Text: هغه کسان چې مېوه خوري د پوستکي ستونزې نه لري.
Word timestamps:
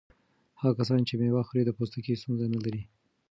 هغه 0.59 0.73
کسان 0.79 0.99
چې 1.07 1.13
مېوه 1.19 1.41
خوري 1.47 1.63
د 1.65 1.71
پوستکي 1.77 2.13
ستونزې 2.21 2.47
نه 2.55 2.59
لري. 2.65 2.81